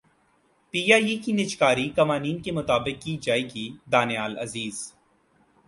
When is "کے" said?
2.43-2.51